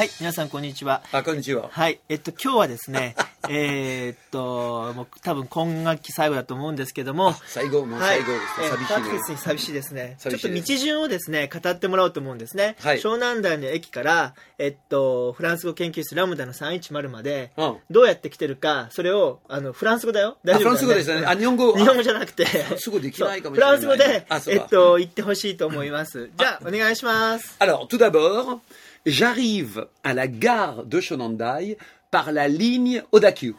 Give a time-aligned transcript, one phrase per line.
[0.00, 1.02] はい、皆さんこんにちは。
[1.12, 1.68] あ、こんにちは。
[1.70, 3.14] はい、えっと、今日はですね、
[3.48, 8.18] えーっと、もう多分今学期最後だと思うんですけども、最後、もうはい。
[8.18, 8.66] 最後ですね。
[8.66, 10.16] えー寂しい寂しいですね。
[10.18, 12.76] ちょっと道順をですね、語ってもらおうと思うんですね。
[12.80, 12.98] はい。
[12.98, 17.76] 湘南台の駅から、えっと、フランス語研究室ラムダの310まで、うん。
[17.90, 20.36] どうやって来てるか、それを、あの、フランス語だよ。
[20.44, 21.26] 大丈夫フランス語ですね。
[21.26, 21.72] あ日本語。
[21.78, 22.44] 日本語じゃなくて。
[22.44, 23.72] フランス語できないかもしフれない。
[23.72, 26.30] ランス語でえっと、言ってほしいと思います。
[26.36, 27.56] じゃあ、お願いします。
[27.60, 28.60] Alors, tout d'abord,
[29.06, 31.76] j'arrive à la gare de Shonandai
[32.10, 33.54] par la ligne Odakyu.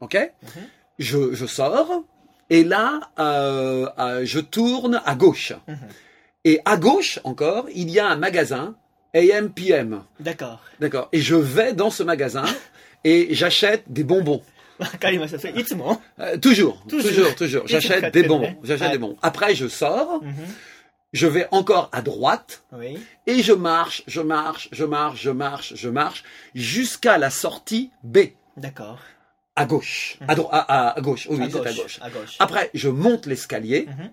[0.00, 0.18] Ok?
[0.98, 2.04] Je, je, sors
[2.50, 5.52] et là, euh, euh, je tourne à gauche.
[6.44, 8.74] Et à gauche encore, il y a un magasin
[9.14, 10.02] AMPM.
[10.18, 10.60] D'accord.
[10.80, 11.08] D'accord.
[11.12, 12.44] Et je vais dans ce magasin
[13.04, 14.42] et j'achète des bonbons.
[16.18, 17.64] Euh, toujours, toujours, toujours.
[17.66, 18.54] J'achète des bonbons.
[18.64, 19.18] J'achète des bonbons.
[19.20, 20.22] Après, je sors
[21.12, 22.98] je vais encore à droite oui.
[23.26, 28.18] et je marche, je marche, je marche, je marche, je marche jusqu'à la sortie B.
[28.56, 29.00] D'accord.
[29.56, 30.24] À gauche, mmh.
[30.28, 30.46] à, mhm.
[30.50, 31.66] à, à, gauche, oui, à, gauche.
[31.66, 31.98] à gauche.
[32.02, 32.36] À gauche.
[32.38, 34.10] Après, je monte l'escalier, mmh.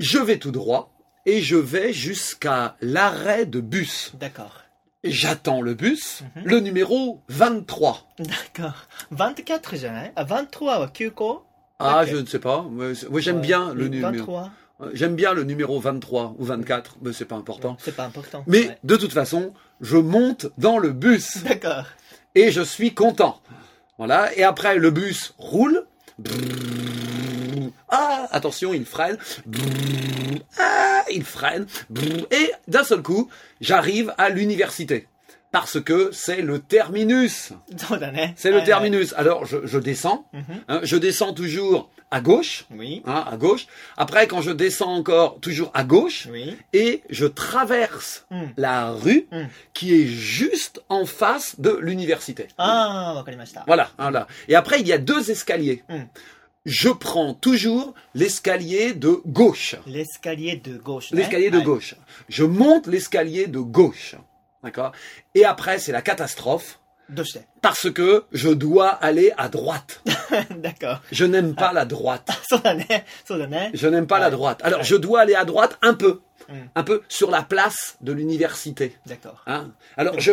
[0.00, 0.92] je vais tout droit
[1.26, 4.12] et je vais jusqu'à l'arrêt de bus.
[4.18, 4.62] D'accord.
[5.02, 6.42] J'attends le bus, mhm.
[6.44, 8.06] le numéro 23.
[8.18, 8.86] D'accord.
[9.10, 9.74] 24,
[10.26, 11.44] 23, Kyuko.
[11.78, 12.62] Ah, ah je ne sais pas.
[12.62, 14.12] Moi, j'aime bien le numéro.
[14.12, 14.50] 23.
[14.94, 17.76] J'aime bien le numéro 23 ou 24, mais c'est pas important.
[17.80, 18.44] C'est pas important.
[18.46, 18.78] Mais Ouais.
[18.84, 21.38] de toute façon, je monte dans le bus.
[21.44, 21.84] だか
[22.34, 23.40] et je suis content.
[23.98, 24.34] Voilà.
[24.36, 25.84] Et après, le bus roule.
[27.88, 29.18] Ah, attention, il freine.
[30.58, 31.66] Ah, il freine.
[32.30, 33.28] Et d'un seul coup,
[33.60, 35.08] j'arrive à l'université
[35.52, 37.52] parce que c'est le terminus.
[38.36, 39.14] C'est le terminus.
[39.16, 40.44] Alors je, je descends, mhm.
[40.68, 43.02] hein, je descends toujours à gauche, oui.
[43.06, 43.66] hein, à gauche.
[43.96, 46.56] Après quand je descends encore toujours à gauche oui.
[46.72, 48.46] et je traverse hmm.
[48.56, 49.44] la rue hmm.
[49.74, 52.48] qui est juste en face de l'université.
[52.58, 53.22] Ah,
[53.66, 54.26] voilà, voilà.
[54.48, 56.02] Et après il y a deux escaliers hmm.
[56.64, 59.76] je prends toujours l'escalier de gauche.
[59.86, 61.12] L'escalier de gauche.
[61.12, 61.16] Hein.
[61.16, 61.94] L'escalier de gauche.
[62.28, 64.16] Je monte l'escalier de gauche.
[64.62, 64.92] D'accord?
[65.34, 66.80] Et après, c'est la catastrophe.
[67.60, 70.02] Parce que je dois aller à droite.
[70.56, 71.00] D'accord.
[71.12, 71.74] Je n'aime pas ah.
[71.74, 72.30] la droite.
[73.74, 74.60] je n'aime pas la droite.
[74.62, 76.20] Alors, je dois aller à droite un peu.
[76.48, 76.66] Hmm.
[76.74, 78.96] Un peu sur la place de l'université.
[79.06, 79.42] D'accord.
[79.46, 80.32] Hein Alors je,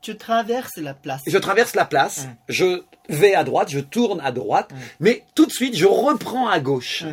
[0.00, 1.22] tu, traverses la place.
[1.26, 2.34] Je traverse la place, hmm.
[2.48, 4.78] je vais à droite, je tourne à droite, hmm.
[4.98, 7.04] mais tout de suite je reprends à gauche.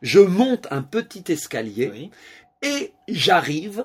[0.00, 2.10] Je monte un petit escalier oui.
[2.62, 3.84] et j'arrive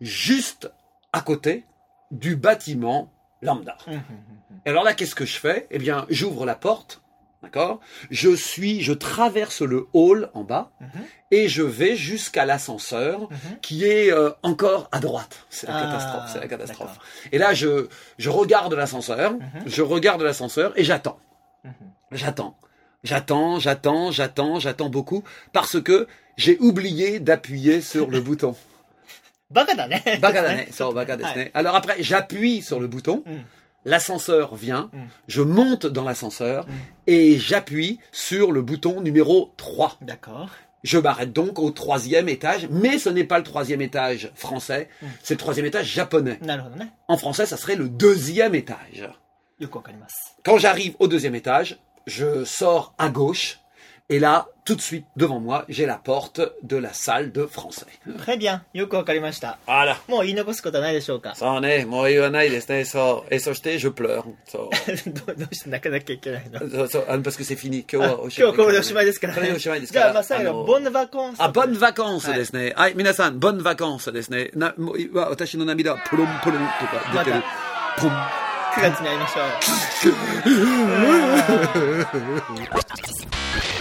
[0.00, 0.70] juste
[1.14, 1.64] à côté
[2.10, 3.10] du bâtiment
[3.40, 3.78] lambda.
[3.86, 4.02] Mhm.
[4.66, 5.66] Et alors là, qu'est-ce que je fais?
[5.70, 7.02] Eh bien, j'ouvre la porte,
[7.42, 7.80] d'accord?
[8.10, 10.88] Je suis, je traverse le hall en bas mhm.
[11.30, 13.60] et je vais jusqu'à l'ascenseur mhm.
[13.62, 15.46] qui est euh, encore à droite.
[15.50, 16.98] C'est la ah, catastrophe, c'est la catastrophe.
[17.30, 17.86] Et là, je,
[18.18, 19.34] je regarde l'ascenseur,
[19.66, 20.82] je regarde l'ascenseur et.
[20.82, 21.20] J'attends.
[22.12, 22.56] J'attends,
[23.58, 28.56] j'attends, j'attends, j'attends beaucoup parce que j'ai oublié d'appuyer sur le bouton.
[29.51, 30.03] バカだね。
[30.21, 31.45] Bagadane, ça, baga desu ne.
[31.55, 33.37] Alors après, j'appuie sur le bouton, Mm.
[33.85, 34.97] l'ascenseur vient, Mm.
[35.27, 36.65] je monte dans l'ascenseur
[37.07, 39.97] et j'appuie sur le bouton numéro 3.
[40.01, 40.47] だか
[40.83, 44.87] Je m'arrête donc au troisième étage, mais ce n'est pas le troisième étage français,
[45.21, 46.37] c'est le troisième étage japonais.
[46.41, 46.47] ら。
[46.47, 46.93] なるほどね。
[47.09, 49.09] En français, ça serait le deuxième étage.
[49.59, 50.37] よくわかります。
[50.45, 53.59] Quand j'arrive au deuxième étage, je sors à gauche,
[54.10, 57.86] et là, tout de suite, devant moi, j'ai la porte de la salle de français.
[58.18, 58.62] Très bien,
[59.66, 59.96] Voilà.
[61.34, 61.84] So, ne,
[63.30, 64.26] et so shite, je pleure.
[67.08, 67.84] Ah, parce que c'est fini.
[70.64, 71.36] bonnes vacances.
[71.38, 72.26] Ah, bonnes vacances,
[73.32, 74.08] bonnes vacances
[81.64, 83.02] よかったで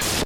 [0.01, 0.22] す。